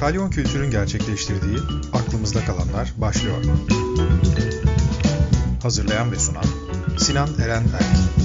[0.00, 1.58] Kalyon Kültür'ün gerçekleştirdiği
[1.92, 3.36] Aklımızda Kalanlar başlıyor.
[5.62, 6.44] Hazırlayan ve sunan
[6.98, 8.16] Sinan Eren Erk.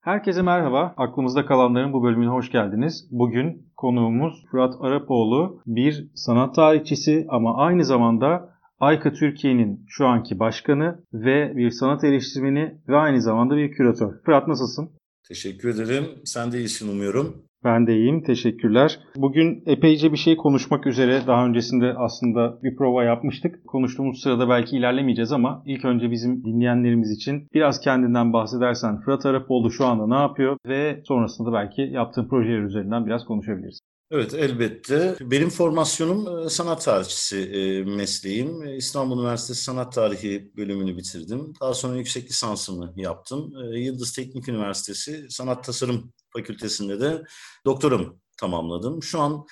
[0.00, 0.94] Herkese merhaba.
[0.96, 3.08] Aklımızda kalanların bu bölümüne hoş geldiniz.
[3.10, 10.98] Bugün konuğumuz Fırat Arapoğlu, bir sanat tarihçisi ama aynı zamanda Ayka Türkiye'nin şu anki başkanı
[11.12, 14.22] ve bir sanat eleştirmeni ve aynı zamanda bir küratör.
[14.24, 14.90] Fırat nasılsın?
[15.28, 16.04] Teşekkür ederim.
[16.24, 17.46] Sen de iyisin umuyorum.
[17.64, 18.22] Ben de iyiyim.
[18.22, 18.98] Teşekkürler.
[19.16, 23.66] Bugün epeyce bir şey konuşmak üzere daha öncesinde aslında bir prova yapmıştık.
[23.66, 29.70] Konuştuğumuz sırada belki ilerlemeyeceğiz ama ilk önce bizim dinleyenlerimiz için biraz kendinden bahsedersen Fırat Arapoğlu
[29.70, 33.80] şu anda ne yapıyor ve sonrasında belki yaptığın projeler üzerinden biraz konuşabiliriz.
[34.10, 35.16] Evet elbette.
[35.20, 38.62] Benim formasyonum e, sanat tarihçisi e, mesleğim.
[38.62, 41.52] E, İstanbul Üniversitesi Sanat Tarihi bölümünü bitirdim.
[41.60, 43.52] Daha sonra yüksek lisansımı yaptım.
[43.74, 47.22] Yıldız Teknik Üniversitesi Sanat Tasarım Fakültesinde de
[47.64, 49.02] doktoramı tamamladım.
[49.02, 49.46] Şu an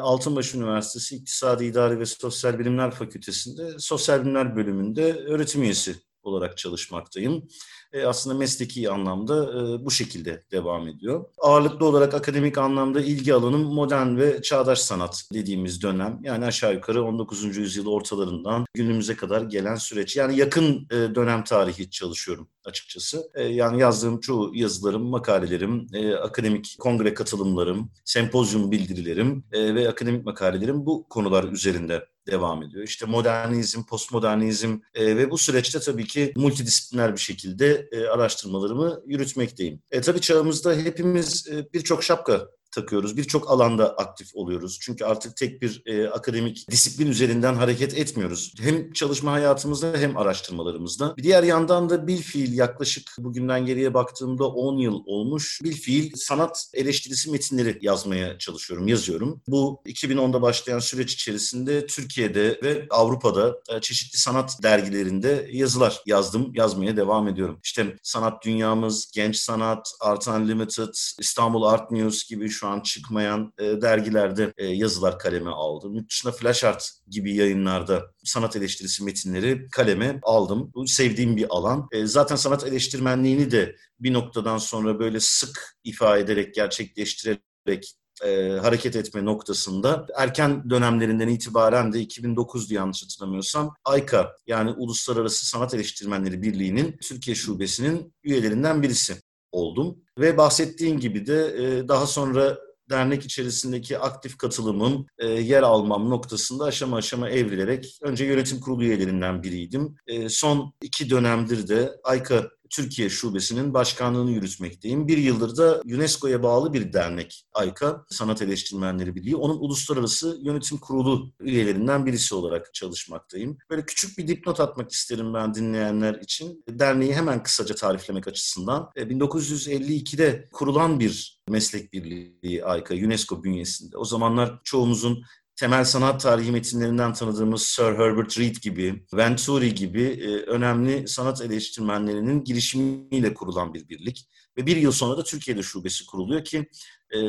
[0.00, 7.48] Altınbaş Üniversitesi İktisadi İdari ve Sosyal Bilimler Fakültesinde Sosyal Bilimler bölümünde öğretim üyesi olarak çalışmaktayım.
[7.92, 11.24] E, aslında mesleki anlamda e, bu şekilde devam ediyor.
[11.38, 16.18] Ağırlıklı olarak akademik anlamda ilgi alanım modern ve çağdaş sanat dediğimiz dönem.
[16.22, 17.56] Yani aşağı yukarı 19.
[17.56, 20.16] yüzyıl ortalarından günümüze kadar gelen süreç.
[20.16, 23.30] Yani yakın e, dönem tarihi çalışıyorum açıkçası.
[23.34, 30.24] E, yani yazdığım çoğu yazılarım, makalelerim, e, akademik kongre katılımlarım, sempozyum bildirilerim e, ve akademik
[30.24, 32.84] makalelerim bu konular üzerinde devam ediyor.
[32.84, 39.82] İşte modernizm, postmodernizm e, ve bu süreçte tabii ki multidisipliner bir şekilde e, araştırmalarımı yürütmekteyim.
[39.90, 43.16] E, tabii çağımızda hepimiz e, birçok şapka takıyoruz.
[43.16, 44.78] Birçok alanda aktif oluyoruz.
[44.80, 48.54] Çünkü artık tek bir e, akademik disiplin üzerinden hareket etmiyoruz.
[48.60, 51.16] Hem çalışma hayatımızda hem araştırmalarımızda.
[51.16, 55.60] Bir diğer yandan da bil fiil yaklaşık bugünden geriye baktığımda 10 yıl olmuş.
[55.64, 59.42] Bil fiil sanat eleştirisi metinleri yazmaya çalışıyorum, yazıyorum.
[59.48, 66.96] Bu 2010'da başlayan süreç içerisinde Türkiye'de ve Avrupa'da e, çeşitli sanat dergilerinde yazılar yazdım, yazmaya
[66.96, 67.58] devam ediyorum.
[67.64, 73.64] İşte Sanat Dünyamız, Genç Sanat, Art Unlimited, İstanbul Art News gibi şu an çıkmayan e,
[73.64, 75.94] dergilerde e, yazılar kaleme aldım.
[75.94, 80.70] Yurt dışında Flash Art gibi yayınlarda sanat eleştirisi metinleri kaleme aldım.
[80.74, 81.88] Bu sevdiğim bir alan.
[81.92, 87.94] E, zaten sanat eleştirmenliğini de bir noktadan sonra böyle sık ifade ederek, gerçekleştirerek
[88.24, 95.74] e, hareket etme noktasında erken dönemlerinden itibaren de 2009'du yanlış hatırlamıyorsam AYKA yani Uluslararası Sanat
[95.74, 99.16] Eleştirmenleri Birliği'nin Türkiye Şubesi'nin üyelerinden birisi
[99.52, 99.98] oldum.
[100.18, 102.58] Ve bahsettiğin gibi de e, daha sonra
[102.90, 109.42] dernek içerisindeki aktif katılımım, e, yer almam noktasında aşama aşama evrilerek önce yönetim kurulu üyelerinden
[109.42, 109.96] biriydim.
[110.06, 115.08] E, son iki dönemdir de AYKA Türkiye Şubesi'nin başkanlığını yürütmekteyim.
[115.08, 119.36] Bir yıldır da UNESCO'ya bağlı bir dernek AYKA, Sanat Eleştirmenleri Birliği.
[119.36, 123.58] Onun uluslararası yönetim kurulu üyelerinden birisi olarak çalışmaktayım.
[123.70, 126.64] Böyle küçük bir dipnot atmak isterim ben dinleyenler için.
[126.68, 128.90] Derneği hemen kısaca tariflemek açısından.
[128.96, 133.96] 1952'de e, kurulan bir meslek birliği AYKA, UNESCO bünyesinde.
[133.96, 135.24] O zamanlar çoğumuzun
[135.60, 142.44] temel sanat tarihi metinlerinden tanıdığımız Sir Herbert Reed gibi, Venturi gibi e, önemli sanat eleştirmenlerinin
[142.44, 144.28] girişimiyle kurulan bir birlik.
[144.56, 146.68] Ve bir yıl sonra da Türkiye'de şubesi kuruluyor ki
[147.14, 147.20] e,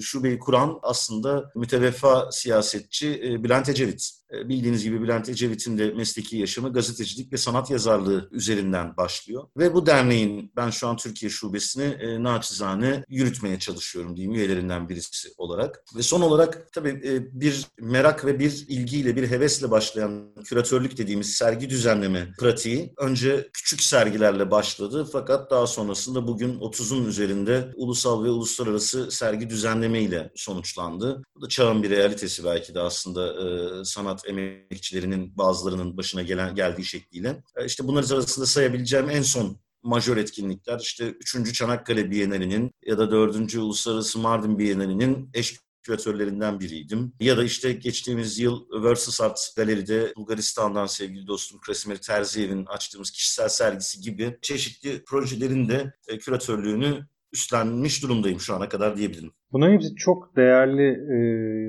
[0.00, 4.10] şubeyi kuran aslında müteveffa siyasetçi e, Bülent Ecevit.
[4.34, 9.44] E, bildiğiniz gibi Bülent Ecevit'in de mesleki yaşamı gazetecilik ve sanat yazarlığı üzerinden başlıyor.
[9.56, 15.28] Ve bu derneğin ben şu an Türkiye şubesini e, naçizane yürütmeye çalışıyorum diyeyim üyelerinden birisi
[15.38, 15.84] olarak.
[15.96, 21.32] Ve son olarak tabii e, bir merak ve bir ilgiyle, bir hevesle başlayan küratörlük dediğimiz
[21.32, 28.30] sergi düzenleme pratiği önce küçük sergilerle başladı fakat daha sonrasında bugün 30'un üzerinde ulusal ve
[28.30, 31.22] uluslararası sergi düzenlemeyle sonuçlandı.
[31.36, 36.84] Bu da çağın bir realitesi belki de aslında e, sanat emekçilerinin bazılarının başına gelen geldiği
[36.84, 37.42] şekliyle.
[37.56, 41.54] E, işte bunlar arasında sayabileceğim en son majör etkinlikler işte 3.
[41.54, 43.54] Çanakkale Bienalinin ya da 4.
[43.54, 47.12] Uluslararası Mardin Bienalinin eş küratörlerinden biriydim.
[47.20, 53.48] Ya da işte geçtiğimiz yıl Versus Art Galeri'de Bulgaristan'dan sevgili dostum Krasimir Terziyev'in açtığımız kişisel
[53.48, 59.32] sergisi gibi çeşitli projelerin de e, küratörlüğünü üstlenmiş durumdayım şu ana kadar diyebilirim.
[59.52, 61.16] Bunların hepsi çok değerli e,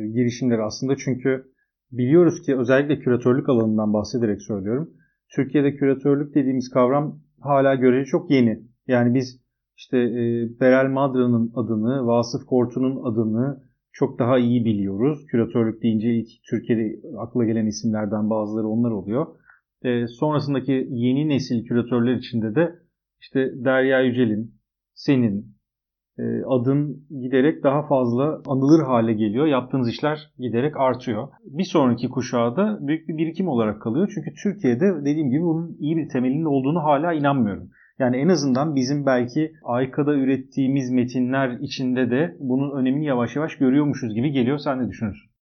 [0.07, 1.54] girişimler aslında çünkü
[1.91, 4.89] biliyoruz ki özellikle küratörlük alanından bahsederek söylüyorum.
[5.35, 8.61] Türkiye'de küratörlük dediğimiz kavram hala görece çok yeni.
[8.87, 9.41] Yani biz
[9.77, 15.25] işte e, Berel Madra'nın adını, Vasıf Kortu'nun adını çok daha iyi biliyoruz.
[15.31, 19.27] Küratörlük deyince ilk Türkiye'de akla gelen isimlerden bazıları onlar oluyor.
[19.83, 22.75] E, sonrasındaki yeni nesil küratörler içinde de
[23.21, 24.55] işte Derya Yücel'in,
[24.93, 25.54] senin,
[26.19, 29.45] e, adın giderek daha fazla anılır hale geliyor.
[29.45, 31.27] Yaptığınız işler giderek artıyor.
[31.45, 34.11] Bir sonraki kuşağa da büyük bir birikim olarak kalıyor.
[34.15, 37.69] Çünkü Türkiye'de dediğim gibi bunun iyi bir temelinin olduğunu hala inanmıyorum.
[37.99, 44.13] Yani en azından bizim belki Ayka'da ürettiğimiz metinler içinde de bunun önemini yavaş yavaş görüyormuşuz
[44.13, 44.57] gibi geliyor.
[44.57, 45.34] Sen ne düşünürsün?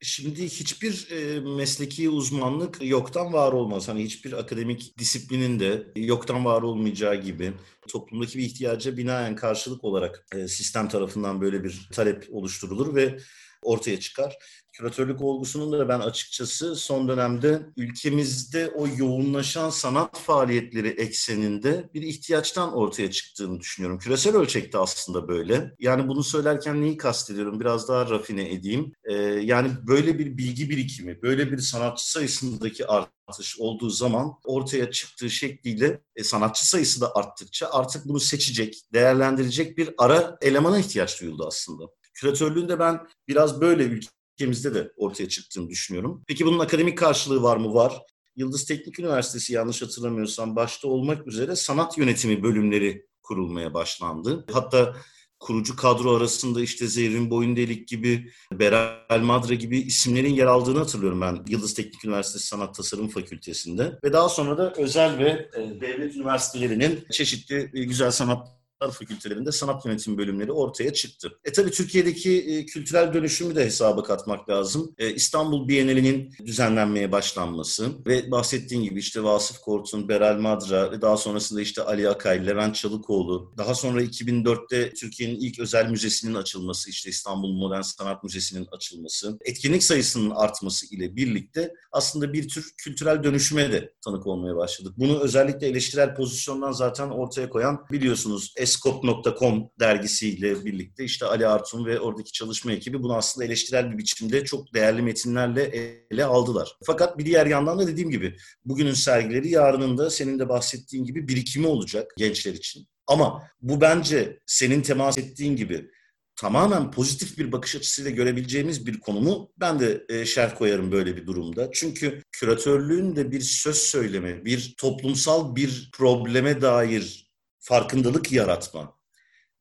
[0.00, 3.88] Şimdi hiçbir e, mesleki uzmanlık yoktan var olmaz.
[3.88, 7.52] Hani hiçbir akademik disiplinin de yoktan var olmayacağı gibi
[7.88, 13.18] toplumdaki bir ihtiyaca binaen karşılık olarak e, sistem tarafından böyle bir talep oluşturulur ve
[13.62, 14.38] ortaya çıkar.
[14.78, 22.72] Küratörlük olgusunun da ben açıkçası son dönemde ülkemizde o yoğunlaşan sanat faaliyetleri ekseninde bir ihtiyaçtan
[22.74, 23.98] ortaya çıktığını düşünüyorum.
[23.98, 25.74] Küresel ölçekte aslında böyle.
[25.78, 27.60] Yani bunu söylerken neyi kastediyorum?
[27.60, 28.92] Biraz daha rafine edeyim.
[29.04, 35.30] Ee, yani böyle bir bilgi birikimi, böyle bir sanatçı sayısındaki artış olduğu zaman ortaya çıktığı
[35.30, 41.46] şekliyle e, sanatçı sayısı da arttıkça artık bunu seçecek, değerlendirecek bir ara elemana ihtiyaç duyuldu
[41.46, 41.97] aslında.
[42.18, 44.00] Küratörlüğünde ben biraz böyle
[44.38, 46.24] ülkemizde de ortaya çıktığını düşünüyorum.
[46.28, 47.74] Peki bunun akademik karşılığı var mı?
[47.74, 48.02] Var.
[48.36, 54.44] Yıldız Teknik Üniversitesi yanlış hatırlamıyorsam başta olmak üzere sanat yönetimi bölümleri kurulmaya başlandı.
[54.52, 54.96] Hatta
[55.40, 61.44] kurucu kadro arasında işte Zerrin Boyundelik gibi, Beral Madra gibi isimlerin yer aldığını hatırlıyorum ben
[61.48, 63.98] Yıldız Teknik Üniversitesi Sanat Tasarım Fakültesi'nde.
[64.04, 69.86] Ve daha sonra da özel ve e, devlet üniversitelerinin çeşitli e, güzel sanat fakültelerinde sanat
[69.86, 71.32] yönetimi bölümleri ortaya çıktı.
[71.44, 74.94] E tabii Türkiye'deki e, kültürel dönüşümü de hesaba katmak lazım.
[74.98, 81.16] E, İstanbul Bienali'nin düzenlenmeye başlanması ve bahsettiğin gibi işte Vasıf Kortun, Beral Madra ve daha
[81.16, 87.10] sonrasında işte Ali Akay, Levent Çalıkoğlu, daha sonra 2004'te Türkiye'nin ilk özel müzesinin açılması, işte
[87.10, 93.72] İstanbul Modern Sanat Müzesi'nin açılması, etkinlik sayısının artması ile birlikte aslında bir tür kültürel dönüşüme
[93.72, 94.92] de tanık olmaya başladık.
[94.96, 102.00] Bunu özellikle eleştirel pozisyondan zaten ortaya koyan biliyorsunuz Eskop.com dergisiyle birlikte işte Ali Artun ve
[102.00, 105.62] oradaki çalışma ekibi bunu aslında eleştirel bir biçimde çok değerli metinlerle
[106.10, 106.76] ele aldılar.
[106.86, 111.28] Fakat bir diğer yandan da dediğim gibi bugünün sergileri yarının da senin de bahsettiğin gibi
[111.28, 112.88] birikimi olacak gençler için.
[113.06, 115.90] Ama bu bence senin temas ettiğin gibi
[116.36, 121.26] tamamen pozitif bir bakış açısıyla görebileceğimiz bir konumu ben de e, şerh koyarım böyle bir
[121.26, 121.70] durumda.
[121.72, 127.27] Çünkü küratörlüğün de bir söz söyleme, bir toplumsal bir probleme dair
[127.68, 128.98] farkındalık yaratma,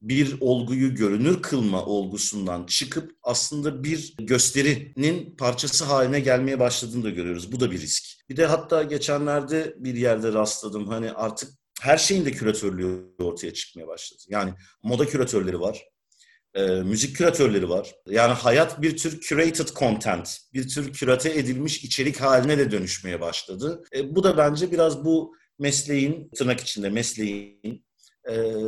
[0.02, 7.52] bir olguyu görünür kılma olgusundan çıkıp aslında bir gösterinin parçası haline gelmeye başladığını da görüyoruz.
[7.52, 8.04] Bu da bir risk.
[8.30, 10.88] Bir de hatta geçenlerde bir yerde rastladım.
[10.88, 11.52] Hani artık
[11.82, 14.24] her şeyin de küratörlüğü ortaya çıkmaya başladı.
[14.30, 14.54] Yani
[14.84, 15.84] moda küratörleri var,
[16.54, 17.96] e, müzik küratörleri var.
[18.06, 23.84] Yani hayat bir tür curated content, bir tür kürate edilmiş içerik haline de dönüşmeye başladı.
[23.96, 27.87] E, bu da bence biraz bu mesleğin, tırnak içinde mesleğin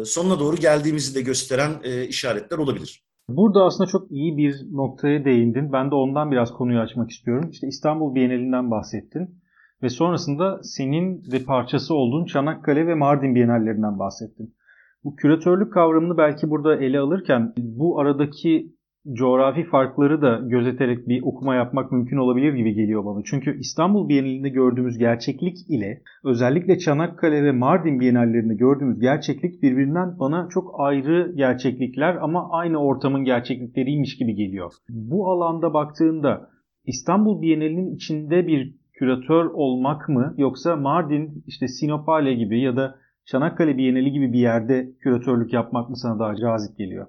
[0.05, 3.03] sonuna doğru geldiğimizi de gösteren e, işaretler olabilir.
[3.29, 5.73] Burada aslında çok iyi bir noktaya değindin.
[5.73, 7.49] Ben de ondan biraz konuyu açmak istiyorum.
[7.51, 9.39] İşte İstanbul Bienalinden bahsettin.
[9.83, 14.55] Ve sonrasında senin de parçası olduğun Çanakkale ve Mardin Bienallerinden bahsettin.
[15.03, 18.75] Bu küratörlük kavramını belki burada ele alırken bu aradaki
[19.13, 23.23] coğrafi farkları da gözeterek bir okuma yapmak mümkün olabilir gibi geliyor bana.
[23.25, 30.47] Çünkü İstanbul Bienalinde gördüğümüz gerçeklik ile özellikle Çanakkale ve Mardin Bienallerinde gördüğümüz gerçeklik birbirinden bana
[30.49, 34.71] çok ayrı gerçeklikler ama aynı ortamın gerçeklikleriymiş gibi geliyor.
[34.89, 36.49] Bu alanda baktığında
[36.85, 43.77] İstanbul Bienalinin içinde bir küratör olmak mı yoksa Mardin işte Sinopale gibi ya da Çanakkale
[43.77, 47.07] Bienali gibi bir yerde küratörlük yapmak mı sana daha cazip geliyor?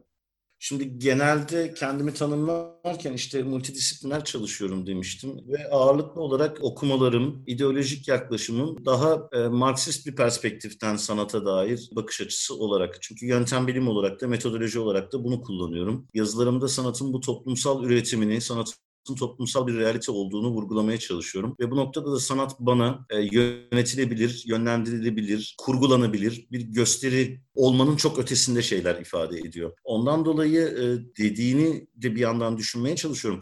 [0.63, 9.29] Şimdi genelde kendimi tanımlarken işte multidisipliner çalışıyorum demiştim ve ağırlıklı olarak okumalarım, ideolojik yaklaşımım daha
[9.33, 13.03] e, Marksist bir perspektiften sanata dair bakış açısı olarak.
[13.03, 16.09] Çünkü yöntem bilim olarak da metodoloji olarak da bunu kullanıyorum.
[16.15, 21.57] Yazılarımda sanatın bu toplumsal üretimini, sanatın toplumsal bir realite olduğunu vurgulamaya çalışıyorum.
[21.61, 28.63] Ve bu noktada da sanat bana e, yönetilebilir, yönlendirilebilir, kurgulanabilir bir gösteri olmanın çok ötesinde
[28.63, 29.73] şeyler ifade ediyor.
[29.85, 30.85] Ondan dolayı e,
[31.23, 33.41] dediğini de bir yandan düşünmeye çalışıyorum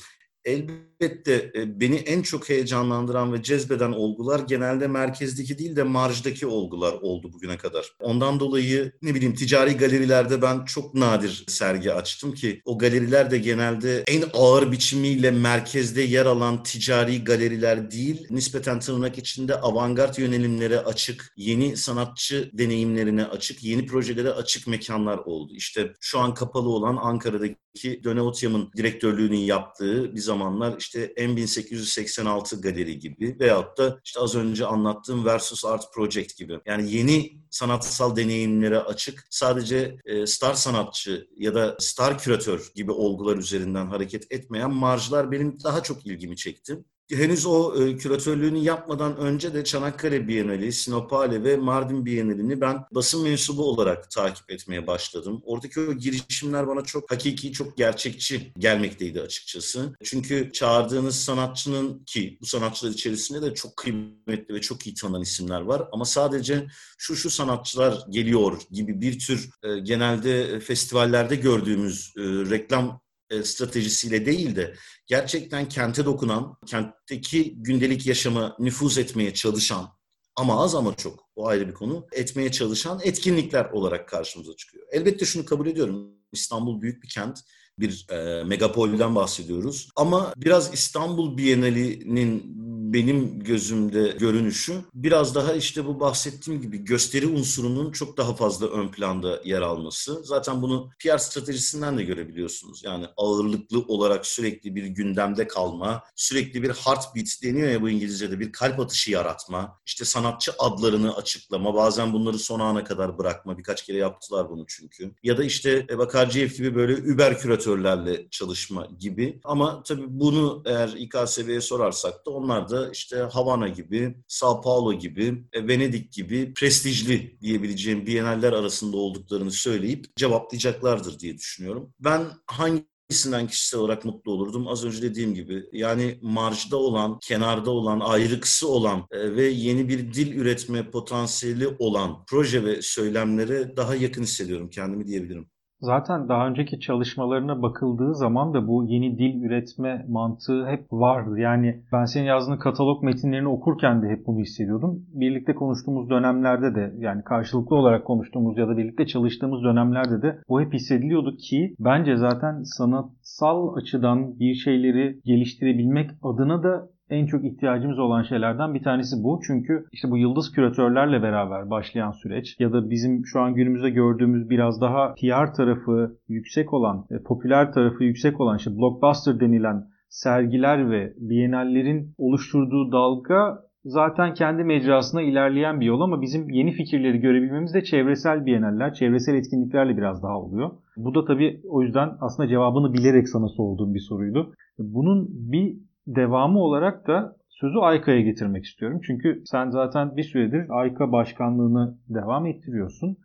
[0.49, 6.93] elbette e, beni en çok heyecanlandıran ve cezbeden olgular genelde merkezdeki değil de marjdaki olgular
[6.93, 7.93] oldu bugüne kadar.
[8.01, 13.39] Ondan dolayı ne bileyim ticari galerilerde ben çok nadir sergi açtım ki o galeriler de
[13.39, 20.79] genelde en ağır biçimiyle merkezde yer alan ticari galeriler değil, nispeten tırnak içinde avantgard yönelimlere
[20.79, 25.53] açık, yeni sanatçı deneyimlerine açık, yeni projelere açık mekanlar oldu.
[25.57, 32.61] İşte şu an kapalı olan Ankara'daki Döne Otyam'ın direktörlüğünü yaptığı bir zaman zamanlar işte M1886
[32.61, 36.61] galeri gibi veyahut da işte az önce anlattığım Versus Art Project gibi.
[36.67, 43.37] Yani yeni sanatsal deneyimlere açık sadece e, star sanatçı ya da star küratör gibi olgular
[43.37, 46.79] üzerinden hareket etmeyen marjlar benim daha çok ilgimi çekti
[47.11, 53.23] henüz o e, küratörlüğünü yapmadan önce de Çanakkale Bienali, Sinopale ve Mardin Bienalini ben basın
[53.23, 55.43] mensubu olarak takip etmeye başladım.
[55.45, 59.97] Oradaki o girişimler bana çok hakiki, çok gerçekçi gelmekteydi açıkçası.
[60.05, 65.61] Çünkü çağırdığınız sanatçının ki bu sanatçılar içerisinde de çok kıymetli ve çok iyi tanınan isimler
[65.61, 66.67] var ama sadece
[66.99, 73.01] şu şu sanatçılar geliyor gibi bir tür e, genelde festivallerde gördüğümüz e, reklam
[73.31, 74.75] e, stratejisiyle değil de
[75.07, 79.99] gerçekten kente dokunan, kentteki gündelik yaşama nüfuz etmeye çalışan
[80.37, 84.87] ama az ama çok o ayrı bir konu etmeye çalışan etkinlikler olarak karşımıza çıkıyor.
[84.93, 86.11] Elbette şunu kabul ediyorum.
[86.33, 87.39] İstanbul büyük bir kent
[87.79, 89.89] bir e, megapolden bahsediyoruz.
[89.97, 92.59] Ama biraz İstanbul Bienali'nin
[92.93, 98.89] benim gözümde görünüşü biraz daha işte bu bahsettiğim gibi gösteri unsurunun çok daha fazla ön
[98.89, 100.21] planda yer alması.
[100.25, 102.85] Zaten bunu PR stratejisinden de görebiliyorsunuz.
[102.85, 108.53] Yani ağırlıklı olarak sürekli bir gündemde kalma, sürekli bir heartbeat deniyor ya bu İngilizce'de bir
[108.53, 113.59] kalp atışı yaratma, işte sanatçı adlarını açıklama, bazen bunları son ana kadar bırakma.
[113.59, 115.15] Birkaç kere yaptılar bunu çünkü.
[115.23, 119.41] Ya da işte Bakarcıyev gibi böyle über küratörlerle çalışma gibi.
[119.45, 124.93] Ama tabii bunu eğer İKSV'ye sorarsak da onlar da da işte Havana gibi, Sao Paulo
[124.93, 131.95] gibi, e, Venedik gibi prestijli diyebileceğim biyenaller arasında olduklarını söyleyip cevaplayacaklardır diye düşünüyorum.
[132.01, 134.69] Ben hangi hangisinden kişisel olarak mutlu olurdum?
[134.69, 140.15] Az önce dediğim gibi yani marjda olan, kenarda olan, ayrıksı olan e, ve yeni bir
[140.15, 145.51] dil üretme potansiyeli olan proje ve söylemlere daha yakın hissediyorum kendimi diyebilirim.
[145.81, 151.39] Zaten daha önceki çalışmalarına bakıldığı zaman da bu yeni dil üretme mantığı hep vardı.
[151.39, 155.07] Yani ben senin yazdığın katalog metinlerini okurken de hep bunu hissediyordum.
[155.15, 160.61] Birlikte konuştuğumuz dönemlerde de yani karşılıklı olarak konuştuğumuz ya da birlikte çalıştığımız dönemlerde de bu
[160.61, 167.99] hep hissediliyordu ki bence zaten sanatsal açıdan bir şeyleri geliştirebilmek adına da en çok ihtiyacımız
[167.99, 169.41] olan şeylerden bir tanesi bu.
[169.47, 174.51] Çünkü işte bu yıldız küratörlerle beraber başlayan süreç ya da bizim şu an günümüzde gördüğümüz
[174.51, 180.91] biraz daha PR tarafı yüksek olan, e, popüler tarafı yüksek olan işte blockbuster denilen sergiler
[180.91, 187.75] ve bienallerin oluşturduğu dalga zaten kendi mecrasına ilerleyen bir yol ama bizim yeni fikirleri görebilmemiz
[187.75, 190.71] de çevresel bienaller, çevresel etkinliklerle biraz daha oluyor.
[190.97, 194.53] Bu da tabii o yüzden aslında cevabını bilerek sana sorduğum bir soruydu.
[194.79, 195.77] Bunun bir
[196.17, 199.01] devamı olarak da sözü AYKA'ya getirmek istiyorum.
[199.07, 203.19] Çünkü sen zaten bir süredir AYKA başkanlığını devam ettiriyorsun.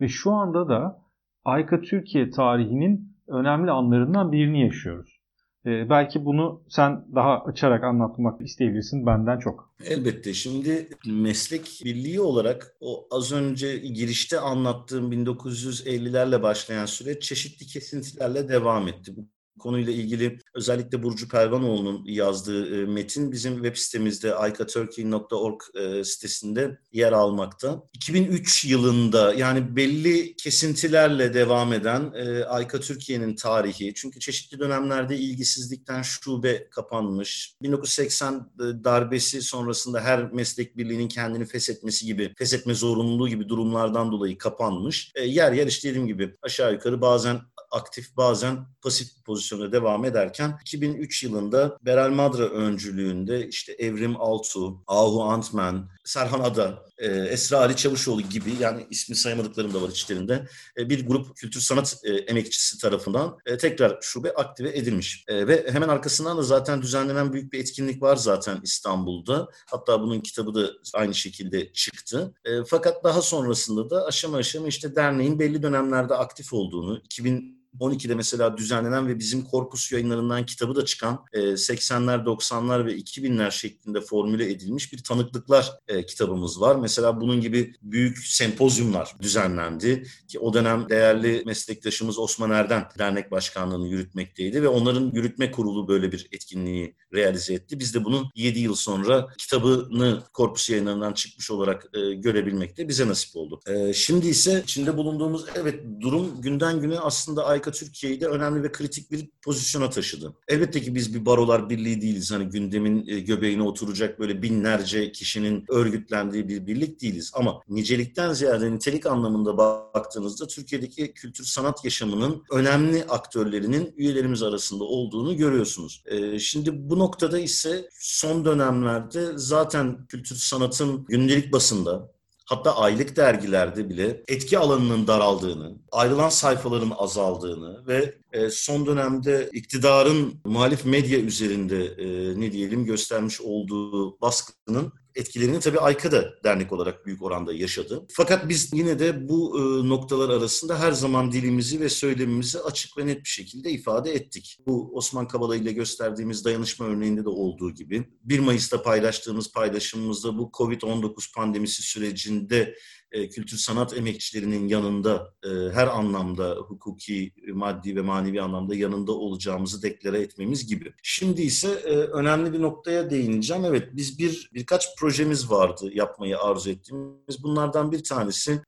[0.00, 1.02] Ve şu anda da
[1.44, 5.20] AYKA Türkiye tarihinin önemli anlarından birini yaşıyoruz.
[5.66, 9.74] Ee, belki bunu sen daha açarak anlatmak isteyebilirsin benden çok.
[9.84, 10.34] Elbette.
[10.34, 18.88] Şimdi meslek birliği olarak o az önce girişte anlattığım 1950'lerle başlayan süreç çeşitli kesintilerle devam
[18.88, 19.12] etti.
[19.16, 19.26] Bu
[19.60, 27.12] konuyla ilgili özellikle Burcu Pervanoğlu'nun yazdığı e, metin bizim web sitemizde aykaturkey.org e, sitesinde yer
[27.12, 27.82] almakta.
[27.94, 36.02] 2003 yılında yani belli kesintilerle devam eden e, Ayka Türkiye'nin tarihi çünkü çeşitli dönemlerde ilgisizlikten
[36.02, 37.54] şube kapanmış.
[37.62, 45.12] 1980 darbesi sonrasında her meslek birliğinin kendini feshetmesi gibi, feshetme zorunluluğu gibi durumlardan dolayı kapanmış.
[45.24, 50.58] Yer yer işte dediğim gibi aşağı yukarı bazen aktif bazen pasif bir pozisyona devam ederken
[50.60, 57.76] 2003 yılında Beral Madra öncülüğünde işte Evrim Altu, Ahu Antman, Serhan Ada, e, Esra Ali
[57.76, 60.46] Çavuşoğlu gibi yani ismi saymadıklarım da var içlerinde
[60.78, 65.24] e, bir grup kültür sanat e, emekçisi tarafından tekrar şube aktive edilmiş.
[65.28, 69.48] Ve hemen arkasından da zaten düzenlenen büyük bir etkinlik var zaten İstanbul'da.
[69.66, 72.34] Hatta bunun kitabı da aynı şekilde çıktı.
[72.66, 78.56] Fakat daha sonrasında da aşama aşama işte derneğin belli dönemlerde aktif olduğunu, 2000 12'de mesela
[78.56, 84.92] düzenlenen ve bizim korpus yayınlarından kitabı da çıkan 80'ler, 90'lar ve 2000'ler şeklinde formüle edilmiş
[84.92, 86.76] bir tanıklıklar e, kitabımız var.
[86.76, 93.88] Mesela bunun gibi büyük sempozyumlar düzenlendi ki o dönem değerli meslektaşımız Osman Erden dernek başkanlığını
[93.88, 97.78] yürütmekteydi ve onların yürütme kurulu böyle bir etkinliği realize etti.
[97.78, 103.08] Biz de bunun 7 yıl sonra kitabını korpus yayınlarından çıkmış olarak e, görebilmek de bize
[103.08, 103.60] nasip oldu.
[103.66, 108.72] E, şimdi ise içinde bulunduğumuz evet durum günden güne aslında Ayka Türkiye'yi de önemli ve
[108.72, 110.34] kritik bir pozisyona taşıdı.
[110.48, 112.32] Elbette ki biz bir barolar birliği değiliz.
[112.32, 117.30] Hani gündemin e, göbeğine oturacak böyle binlerce kişinin örgütlendiği bir birlik değiliz.
[117.34, 125.36] Ama nicelikten ziyade nitelik anlamında baktığınızda Türkiye'deki kültür sanat yaşamının önemli aktörlerinin üyelerimiz arasında olduğunu
[125.36, 126.02] görüyorsunuz.
[126.06, 132.19] E, şimdi bu noktada ise son dönemlerde zaten kültür sanatın gündelik basında
[132.50, 140.40] hatta aylık dergilerde bile etki alanının daraldığını, ayrılan sayfaların azaldığını ve e, son dönemde iktidarın
[140.44, 147.06] muhalif medya üzerinde e, ne diyelim göstermiş olduğu baskının etkilerini tabii AYKA da dernek olarak
[147.06, 148.06] büyük oranda yaşadı.
[148.12, 153.06] Fakat biz yine de bu e, noktalar arasında her zaman dilimizi ve söylemimizi açık ve
[153.06, 154.58] net bir şekilde ifade ettik.
[154.66, 160.50] Bu Osman Kavala ile gösterdiğimiz dayanışma örneğinde de olduğu gibi 1 Mayıs'ta paylaştığımız paylaşımımızda bu
[160.52, 162.74] COVID-19 pandemisi sürecinde
[163.12, 169.82] e, kültür sanat emekçilerinin yanında e, her anlamda hukuki, maddi ve manevi anlamda yanında olacağımızı
[169.82, 170.92] deklare etmemiz gibi.
[171.02, 173.64] Şimdi ise e, önemli bir noktaya değineceğim.
[173.64, 177.42] Evet biz bir birkaç projemiz vardı yapmayı arzu ettiğimiz.
[177.42, 178.60] Bunlardan bir tanesi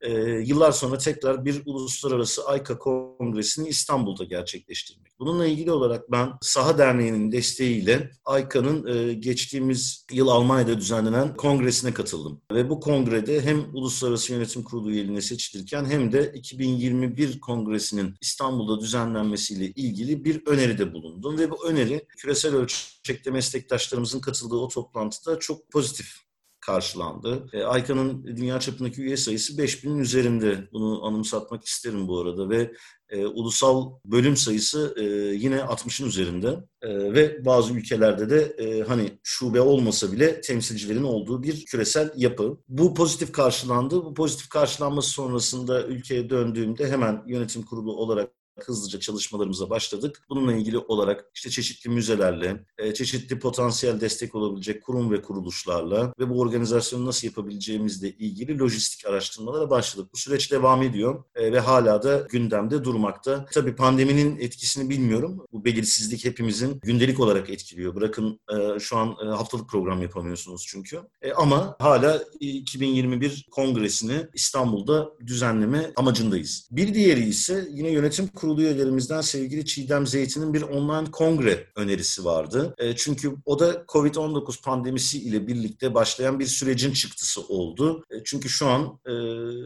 [0.45, 5.12] yıllar sonra tekrar bir uluslararası AYKA kongresini İstanbul'da gerçekleştirmek.
[5.23, 12.41] Bununla ilgili olarak ben Saha Derneği'nin desteğiyle AYKA'nın e, geçtiğimiz yıl Almanya'da düzenlenen kongresine katıldım.
[12.53, 19.67] Ve bu kongrede hem uluslararası Yönetim Kurulu üyeliğine seçilirken hem de 2021 Kongresi'nin İstanbul'da düzenlenmesiyle
[19.67, 26.32] ilgili bir öneride bulundum ve bu öneri küresel ölçekte meslektaşlarımızın katıldığı o toplantıda çok pozitif
[26.63, 27.47] karşılandı.
[27.53, 30.69] E, Aykan'ın dünya çapındaki üye sayısı 5000'in üzerinde.
[30.73, 32.73] Bunu anımsatmak isterim bu arada ve
[33.11, 35.03] e, ulusal bölüm sayısı e,
[35.37, 41.43] yine 60'ın üzerinde e, ve bazı ülkelerde de e, hani şube olmasa bile temsilcilerin olduğu
[41.43, 42.59] bir küresel yapı.
[42.69, 44.05] Bu pozitif karşılandı.
[44.05, 50.23] Bu pozitif karşılanması sonrasında ülkeye döndüğümde hemen yönetim kurulu olarak hızlıca çalışmalarımıza başladık.
[50.29, 56.31] Bununla ilgili olarak işte çeşitli müzelerle, e, çeşitli potansiyel destek olabilecek kurum ve kuruluşlarla ve
[56.31, 60.11] bu organizasyonu nasıl yapabileceğimizle ilgili lojistik araştırmalara başladık.
[60.13, 63.47] Bu süreç devam ediyor e, ve hala da gündemde durmakta.
[63.53, 65.47] Tabii pandeminin etkisini bilmiyorum.
[65.53, 67.95] Bu belirsizlik hepimizin gündelik olarak etkiliyor.
[67.95, 71.01] Bırakın e, şu an haftalık program yapamıyorsunuz çünkü.
[71.37, 76.69] Ama hala 2021 kongresini İstanbul'da düzenleme amacındayız.
[76.71, 82.75] Bir diğeri ise yine yönetim kurulu üyelerimizden sevgili Çiğdem Zeytin'in bir online kongre önerisi vardı.
[82.79, 88.05] E, çünkü o da Covid-19 pandemisi ile birlikte başlayan bir sürecin çıktısı oldu.
[88.11, 89.13] E, çünkü şu an e,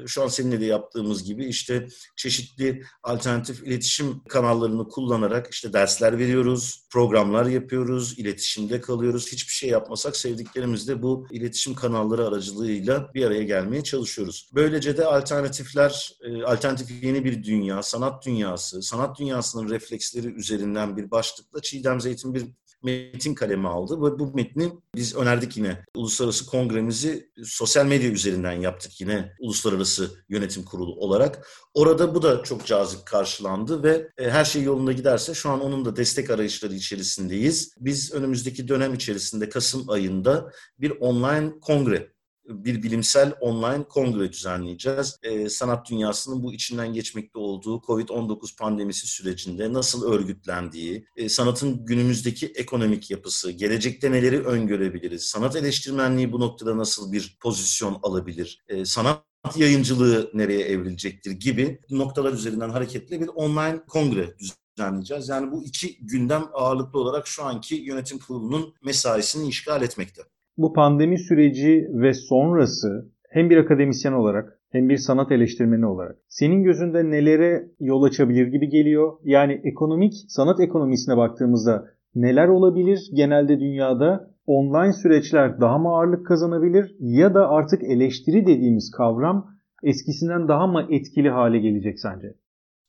[0.07, 6.87] şu an seninle de yaptığımız gibi işte çeşitli alternatif iletişim kanallarını kullanarak işte dersler veriyoruz,
[6.91, 9.33] programlar yapıyoruz, iletişimde kalıyoruz.
[9.33, 14.51] Hiçbir şey yapmasak sevdiklerimizle bu iletişim kanalları aracılığıyla bir araya gelmeye çalışıyoruz.
[14.55, 20.97] Böylece de alternatifler, e, alternatif yeni bir dünya, sanat dünyası dünyası, sanat dünyasının refleksleri üzerinden
[20.97, 22.47] bir başlıkla Çiğdem Zeytin bir
[22.83, 25.85] metin kalemi aldı ve bu metni biz önerdik yine.
[25.95, 31.49] Uluslararası kongremizi sosyal medya üzerinden yaptık yine uluslararası yönetim kurulu olarak.
[31.75, 35.85] Orada bu da çok cazip karşılandı ve e, her şey yolunda giderse şu an onun
[35.85, 37.75] da destek arayışları içerisindeyiz.
[37.79, 42.16] Biz önümüzdeki dönem içerisinde Kasım ayında bir online kongre
[42.49, 45.19] bir bilimsel online kongre düzenleyeceğiz.
[45.23, 52.47] E, sanat dünyasının bu içinden geçmekte olduğu COVID-19 pandemisi sürecinde nasıl örgütlendiği, e, sanatın günümüzdeki
[52.47, 59.23] ekonomik yapısı, gelecekte neleri öngörebiliriz, sanat eleştirmenliği bu noktada nasıl bir pozisyon alabilir, e, sanat
[59.57, 64.35] yayıncılığı nereye evrilecektir gibi noktalar üzerinden hareketle bir online kongre
[64.77, 65.29] düzenleyeceğiz.
[65.29, 70.23] Yani bu iki gündem ağırlıklı olarak şu anki yönetim kurulunun mesaisini işgal etmekte
[70.59, 76.63] bu pandemi süreci ve sonrası hem bir akademisyen olarak hem bir sanat eleştirmeni olarak senin
[76.63, 79.13] gözünde nelere yol açabilir gibi geliyor?
[79.25, 84.31] Yani ekonomik, sanat ekonomisine baktığımızda neler olabilir genelde dünyada?
[84.47, 89.47] Online süreçler daha mı ağırlık kazanabilir ya da artık eleştiri dediğimiz kavram
[89.83, 92.35] eskisinden daha mı etkili hale gelecek sence?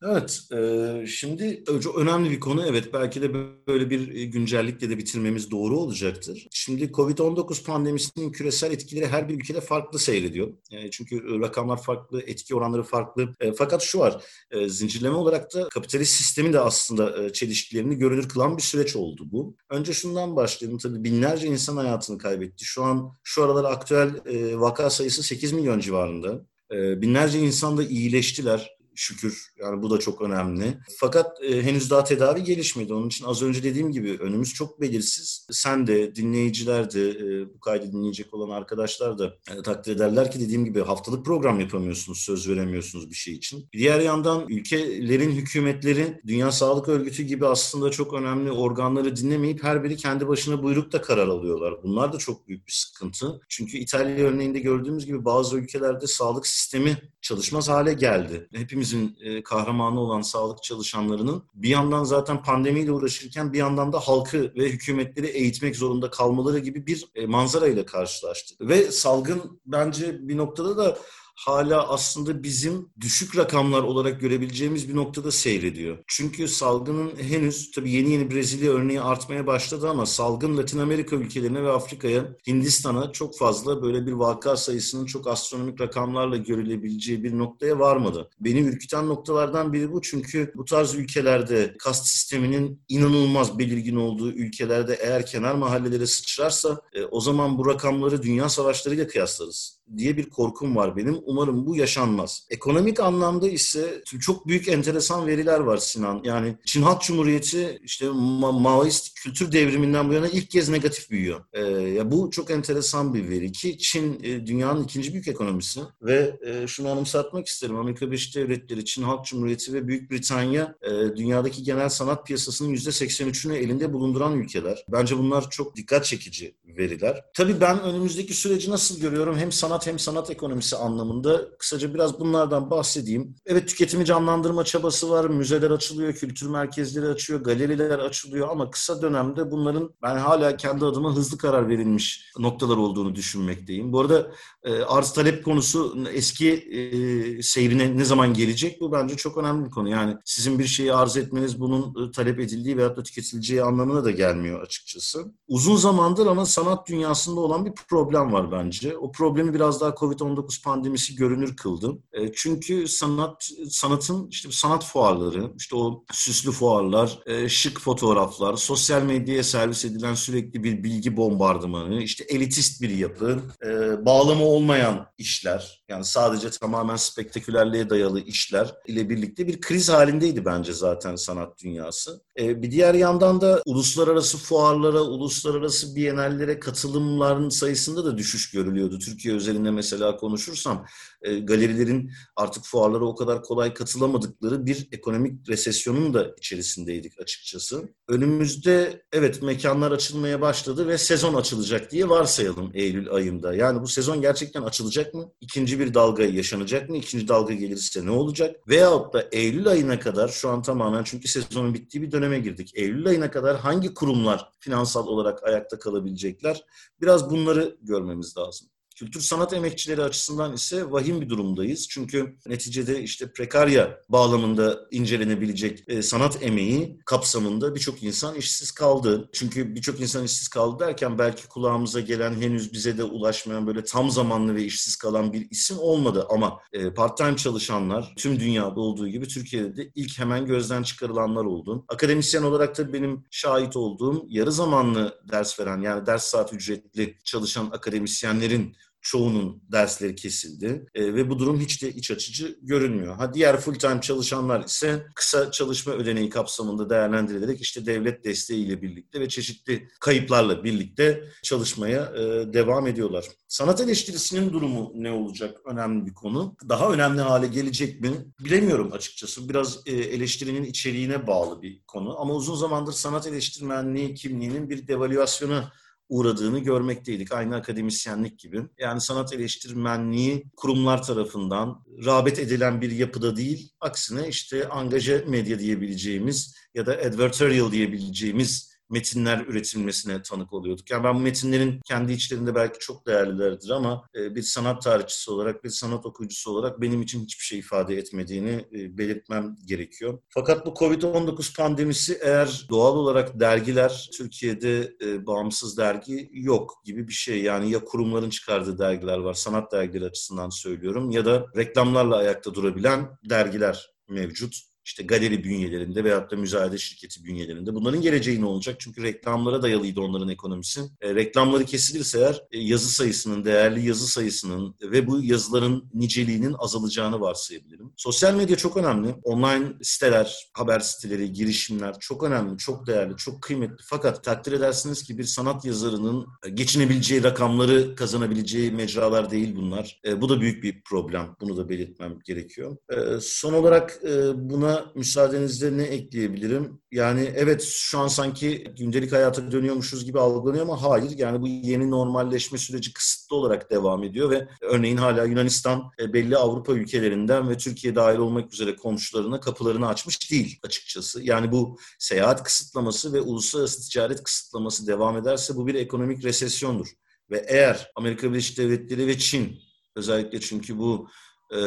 [0.03, 2.65] Evet, e, şimdi çok önemli bir konu.
[2.67, 3.33] Evet, belki de
[3.67, 6.47] böyle bir güncellikle de bitirmemiz doğru olacaktır.
[6.51, 10.53] Şimdi Covid-19 pandemisinin küresel etkileri her bir ülkede farklı seyrediyor.
[10.71, 13.36] E, çünkü rakamlar farklı, etki oranları farklı.
[13.39, 18.29] E, fakat şu var, e, zincirleme olarak da kapitalist sistemin de aslında e, çelişkilerini görünür
[18.29, 19.55] kılan bir süreç oldu bu.
[19.69, 20.77] Önce şundan başlayalım.
[20.77, 22.65] Tabii binlerce insan hayatını kaybetti.
[22.65, 26.45] Şu an, şu aralar aktüel e, vaka sayısı 8 milyon civarında.
[26.71, 29.53] E, binlerce insan da iyileştiler şükür.
[29.60, 30.77] Yani bu da çok önemli.
[30.99, 32.93] Fakat e, henüz daha tedavi gelişmedi.
[32.93, 35.47] Onun için az önce dediğim gibi önümüz çok belirsiz.
[35.51, 40.39] Sen de, dinleyiciler de, e, bu kaydı dinleyecek olan arkadaşlar da e, takdir ederler ki
[40.39, 43.69] dediğim gibi haftalık program yapamıyorsunuz, söz veremiyorsunuz bir şey için.
[43.73, 49.95] Diğer yandan ülkelerin hükümetleri Dünya Sağlık Örgütü gibi aslında çok önemli organları dinlemeyip her biri
[49.95, 51.83] kendi başına buyrukta karar alıyorlar.
[51.83, 53.41] Bunlar da çok büyük bir sıkıntı.
[53.49, 58.47] Çünkü İtalya örneğinde gördüğümüz gibi bazı ülkelerde sağlık sistemi çalışmaz hale geldi.
[58.88, 64.54] Hepimizin e, kahramanı olan sağlık çalışanlarının bir yandan zaten pandemiyle uğraşırken bir yandan da halkı
[64.56, 68.62] ve hükümetleri eğitmek zorunda kalmaları gibi bir e, manzara ile karşılaştık.
[68.62, 70.97] Ve salgın bence bir noktada da
[71.38, 75.97] hala aslında bizim düşük rakamlar olarak görebileceğimiz bir noktada seyrediyor.
[76.08, 81.63] Çünkü salgının henüz tabii yeni yeni Brezilya örneği artmaya başladı ama salgın Latin Amerika ülkelerine
[81.63, 87.80] ve Afrika'ya, Hindistan'a çok fazla böyle bir vaka sayısının çok astronomik rakamlarla görülebileceği bir noktaya
[87.80, 88.30] varmadı.
[88.39, 94.97] Beni ürküten noktalardan biri bu çünkü bu tarz ülkelerde kast sisteminin inanılmaz belirgin olduğu ülkelerde
[95.02, 100.76] eğer kenar mahallelere sıçrarsa e, o zaman bu rakamları dünya savaşlarıyla kıyaslarız diye bir korkum
[100.76, 101.17] var benim.
[101.26, 102.47] Umarım bu yaşanmaz.
[102.50, 106.21] Ekonomik anlamda ise çok büyük enteresan veriler var Sinan.
[106.23, 111.39] Yani Çin Halk Cumhuriyeti işte Ma- Maoist kültür devriminden bu yana ilk kez negatif büyüyor.
[111.54, 116.39] Ee, ya bu çok enteresan bir veri ki Çin e, dünyanın ikinci büyük ekonomisi ve
[116.45, 117.76] e, şunu anımsatmak isterim.
[117.76, 123.56] Amerika Birleşik Devletleri, Çin Halk Cumhuriyeti ve Büyük Britanya e, dünyadaki genel sanat piyasasının %83'ünü
[123.56, 124.86] elinde bulunduran ülkeler.
[124.91, 127.23] Bence bunlar çok dikkat çekici veriler.
[127.34, 129.38] Tabii ben önümüzdeki süreci nasıl görüyorum?
[129.38, 133.35] Hem sanat hem sanat ekonomisi anlamında kısaca biraz bunlardan bahsedeyim.
[133.45, 135.25] Evet tüketimi canlandırma çabası var.
[135.25, 141.15] Müzeler açılıyor, kültür merkezleri açıyor, galeriler açılıyor ama kısa dönemde bunların ben hala kendi adıma
[141.15, 143.93] hızlı karar verilmiş noktalar olduğunu düşünmekteyim.
[143.93, 144.31] Bu arada
[144.63, 148.81] e, arz talep konusu eski e, seyrine ne zaman gelecek?
[148.81, 149.89] Bu bence çok önemli bir konu.
[149.89, 154.11] Yani sizin bir şeyi arz etmeniz bunun e, talep edildiği veyahut da tüketileceği anlamına da
[154.11, 155.25] gelmiyor açıkçası.
[155.47, 158.97] Uzun zamandır ama sanat dünyasında olan bir problem var bence.
[158.97, 161.97] O problemi biraz daha Covid-19 pandemisi görünür kıldı.
[162.13, 169.01] E, çünkü sanat sanatın işte sanat fuarları, işte o süslü fuarlar, e, şık fotoğraflar, sosyal
[169.01, 175.84] medyaya servis edilen sürekli bir bilgi bombardımanı, işte elitist bir yapı, e, bağlama olmayan işler,
[175.89, 182.21] yani sadece tamamen spektakülerliğe dayalı işler ile birlikte bir kriz halindeydi bence zaten sanat dünyası.
[182.39, 188.99] E, bir diğer yandan da uluslararası fuarlara, uluslararası bienallere katılımların sayısında da düşüş görülüyordu.
[188.99, 190.86] Türkiye özelinde mesela konuşursam
[191.22, 197.89] e, galerilerin artık fuarlara o kadar kolay katılamadıkları bir ekonomik resesyonun da içerisindeydik açıkçası.
[198.08, 203.56] Önümüzde evet mekanlar açılmaya başladı ve sezon açılacak diye varsayalım Eylül ayında.
[203.56, 205.32] Yani bu sezon gerçekten açılacak mı?
[205.41, 206.98] İkinci bir dalga yaşanacak mı?
[206.98, 208.56] İkinci dalga gelirse ne olacak?
[208.67, 212.72] Veyahut da Eylül ayına kadar şu an tamamen çünkü sezonun bittiği bir döneme girdik.
[212.76, 216.63] Eylül ayına kadar hangi kurumlar finansal olarak ayakta kalabilecekler?
[217.02, 218.67] Biraz bunları görmemiz lazım.
[218.97, 221.88] Kültür sanat emekçileri açısından ise vahim bir durumdayız.
[221.89, 229.29] Çünkü neticede işte prekarya bağlamında incelenebilecek e, sanat emeği kapsamında birçok insan işsiz kaldı.
[229.33, 234.12] Çünkü birçok insan işsiz kaldı derken belki kulağımıza gelen henüz bize de ulaşmayan böyle tam
[234.12, 236.27] zamanlı ve işsiz kalan bir isim olmadı.
[236.29, 241.86] Ama e, part-time çalışanlar tüm dünyada olduğu gibi Türkiye'de de ilk hemen gözden çıkarılanlar oldu.
[241.88, 247.69] Akademisyen olarak da benim şahit olduğum yarı zamanlı ders veren yani ders saat ücretli çalışan
[247.71, 248.75] akademisyenlerin
[249.08, 253.15] çoğunun dersleri kesildi e, ve bu durum hiç de iç açıcı görünmüyor.
[253.15, 259.20] Ha diğer full time çalışanlar ise kısa çalışma ödeneği kapsamında değerlendirilerek işte devlet desteğiyle birlikte
[259.20, 263.26] ve çeşitli kayıplarla birlikte çalışmaya e, devam ediyorlar.
[263.48, 265.58] Sanat eleştirisinin durumu ne olacak?
[265.65, 266.56] Önemli bir konu.
[266.70, 268.12] Daha önemli hale gelecek mi?
[268.39, 269.50] Bilemiyorum açıkçası.
[269.50, 272.20] Biraz e, eleştirinin içeriğine bağlı bir konu.
[272.20, 275.72] Ama uzun zamandır sanat eleştirmenliği kimliğinin bir devalüasyona
[276.10, 277.32] uğradığını görmekteydik.
[277.32, 278.63] Aynı akademisyenlik gibi.
[278.80, 283.72] Yani sanat eleştirmenliği kurumlar tarafından rağbet edilen bir yapıda değil.
[283.80, 290.91] Aksine işte angaje medya diyebileceğimiz ya da advertorial diyebileceğimiz metinler üretilmesine tanık oluyorduk.
[290.91, 295.63] Yani ben bu metinlerin kendi içlerinde belki çok değerlilerdir ama e, bir sanat tarihçisi olarak,
[295.63, 300.19] bir sanat okuyucusu olarak benim için hiçbir şey ifade etmediğini e, belirtmem gerekiyor.
[300.30, 307.13] Fakat bu Covid-19 pandemisi eğer doğal olarak dergiler, Türkiye'de e, bağımsız dergi yok gibi bir
[307.13, 307.41] şey.
[307.43, 313.17] Yani ya kurumların çıkardığı dergiler var, sanat dergileri açısından söylüyorum ya da reklamlarla ayakta durabilen
[313.30, 317.76] dergiler mevcut işte galeri bünyelerinde veyahut da müzayede şirketi bünyelerinde.
[317.76, 318.76] Bunların geleceği ne olacak?
[318.80, 320.82] Çünkü reklamlara dayalıydı onların ekonomisi.
[321.02, 327.21] E, reklamları kesilirse eğer e, yazı sayısının, değerli yazı sayısının ve bu yazıların niceliğinin azalacağını
[327.21, 327.91] varsayabilirim.
[327.97, 329.15] Sosyal medya çok önemli.
[329.23, 333.84] Online siteler, haber siteleri, girişimler çok önemli, çok değerli, çok kıymetli.
[333.84, 340.02] Fakat takdir edersiniz ki bir sanat yazarının e, geçinebileceği rakamları kazanabileceği mecralar değil bunlar.
[340.06, 341.36] E, bu da büyük bir problem.
[341.41, 342.78] Bunu da belirtmem gerekiyor.
[342.89, 346.81] E, son olarak e, buna müsaadenizle ne ekleyebilirim?
[346.91, 351.17] Yani evet şu an sanki gündelik hayata dönüyormuşuz gibi algılanıyor ama hayır.
[351.17, 356.37] Yani bu yeni normalleşme süreci kısıtlı olarak devam ediyor ve örneğin hala Yunanistan e, belli
[356.37, 361.23] Avrupa ülkelerinden ve Türkiye dahil olmak üzere komşularına kapılarını açmış değil açıkçası.
[361.23, 366.87] Yani bu seyahat kısıtlaması ve uluslararası ticaret kısıtlaması devam ederse bu bir ekonomik resesyondur.
[367.31, 369.59] Ve eğer Amerika Birleşik Devletleri ve Çin
[369.95, 371.07] özellikle çünkü bu
[371.51, 371.59] e,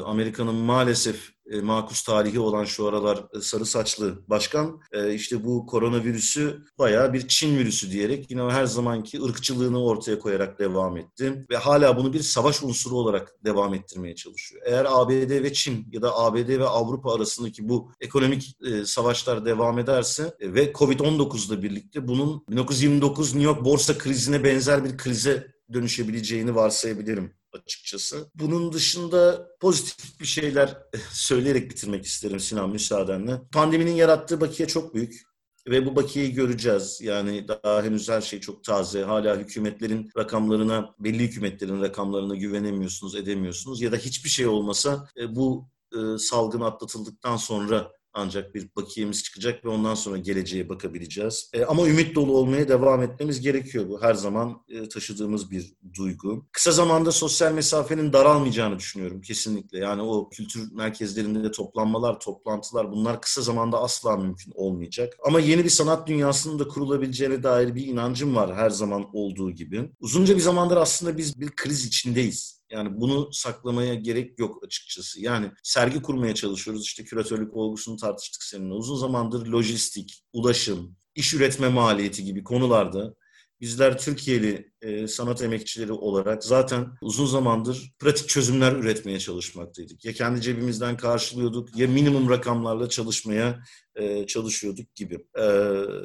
[0.00, 5.66] Amerika'nın maalesef e, makus tarihi olan şu aralar e, sarı saçlı başkan e, işte bu
[5.66, 11.46] koronavirüsü bayağı bir Çin virüsü diyerek yine her zamanki ırkçılığını ortaya koyarak devam etti.
[11.50, 14.62] Ve hala bunu bir savaş unsuru olarak devam ettirmeye çalışıyor.
[14.66, 20.34] Eğer ABD ve Çin ya da ABD ve Avrupa arasındaki bu ekonomik savaşlar devam ederse
[20.40, 28.30] ve Covid-19'la birlikte bunun 1929 New York borsa krizine benzer bir krize dönüşebileceğini varsayabilirim açıkçası.
[28.34, 30.78] Bunun dışında pozitif bir şeyler
[31.12, 33.40] söyleyerek bitirmek isterim Sinan müsaadenle.
[33.52, 35.28] Pandeminin yarattığı bakiye çok büyük
[35.68, 37.00] ve bu bakiyeyi göreceğiz.
[37.02, 39.02] Yani daha henüz her şey çok taze.
[39.02, 43.82] Hala hükümetlerin rakamlarına, belli hükümetlerin rakamlarına güvenemiyorsunuz, edemiyorsunuz.
[43.82, 49.64] Ya da hiçbir şey olmasa e, bu e, salgın atlatıldıktan sonra ancak bir bakiyemiz çıkacak
[49.64, 51.50] ve ondan sonra geleceğe bakabileceğiz.
[51.52, 53.88] E, ama ümit dolu olmaya devam etmemiz gerekiyor.
[53.88, 56.46] Bu her zaman e, taşıdığımız bir duygu.
[56.52, 59.78] Kısa zamanda sosyal mesafenin daralmayacağını düşünüyorum kesinlikle.
[59.78, 65.16] Yani o kültür merkezlerinde de toplanmalar, toplantılar bunlar kısa zamanda asla mümkün olmayacak.
[65.26, 69.90] Ama yeni bir sanat dünyasının da kurulabileceğine dair bir inancım var her zaman olduğu gibi.
[70.00, 72.57] Uzunca bir zamandır aslında biz bir kriz içindeyiz.
[72.70, 75.20] Yani bunu saklamaya gerek yok açıkçası.
[75.20, 76.82] Yani sergi kurmaya çalışıyoruz.
[76.82, 78.74] İşte küratörlük olgusunu tartıştık seninle.
[78.74, 83.14] Uzun zamandır lojistik, ulaşım, iş üretme maliyeti gibi konularda
[83.60, 90.04] bizler Türkiye'li e, sanat emekçileri olarak zaten uzun zamandır pratik çözümler üretmeye çalışmaktaydık.
[90.04, 93.62] Ya kendi cebimizden karşılıyorduk ya minimum rakamlarla çalışmaya
[93.94, 95.26] e, çalışıyorduk gibi.
[95.38, 95.44] E,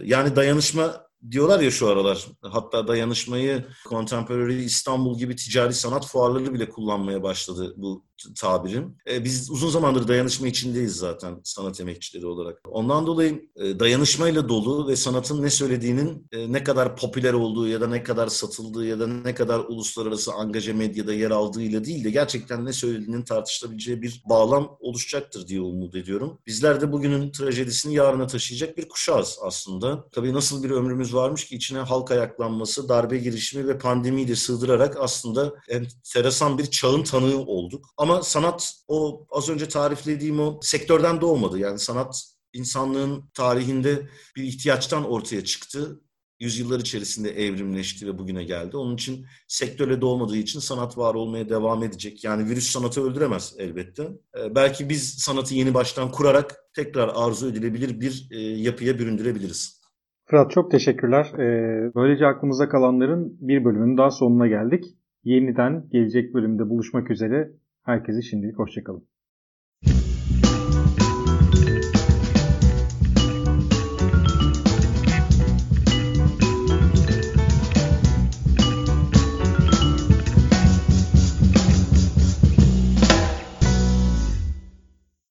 [0.04, 6.69] yani dayanışma diyorlar ya şu aralar hatta dayanışmayı Contemporary İstanbul gibi ticari sanat fuarları bile
[6.69, 8.03] kullanmaya başladı bu
[8.39, 8.95] tabirim.
[9.10, 12.62] E, biz uzun zamandır dayanışma içindeyiz zaten sanat emekçileri olarak.
[12.67, 17.82] Ondan dolayı e, dayanışmayla dolu ve sanatın ne söylediğinin e, ne kadar popüler olduğu ya
[17.82, 22.10] da ne kadar satıldığı ya da ne kadar uluslararası angaje medyada yer aldığıyla değil de
[22.10, 26.39] gerçekten ne söylediğinin tartışılabileceği bir bağlam oluşacaktır diye umut ediyorum.
[26.47, 30.06] Bizler de bugünün trajedisini yarına taşıyacak bir kuşağız aslında.
[30.12, 34.97] Tabii nasıl bir ömrümüz varmış ki içine halk ayaklanması, darbe girişimi ve pandemiyi de sığdırarak
[34.99, 37.86] aslında enteresan bir çağın tanığı olduk.
[38.03, 41.59] Ama sanat o az önce tariflediğim o sektörden doğmadı.
[41.59, 43.89] Yani sanat insanlığın tarihinde
[44.35, 46.01] bir ihtiyaçtan ortaya çıktı.
[46.39, 48.77] Yüzyıllar içerisinde evrimleşti ve bugüne geldi.
[48.77, 52.23] Onun için sektörle doğmadığı için sanat var olmaya devam edecek.
[52.23, 54.03] Yani virüs sanatı öldüremez elbette.
[54.37, 59.81] Ee, belki biz sanatı yeni baştan kurarak tekrar arzu edilebilir bir e, yapıya büründürebiliriz.
[60.25, 61.31] Fırat çok teşekkürler.
[61.33, 64.85] Ee, böylece aklımızda kalanların bir bölümünün daha sonuna geldik.
[65.23, 67.62] Yeniden gelecek bölümde buluşmak üzere.
[67.84, 69.08] Herkese şimdilik hoşçakalın.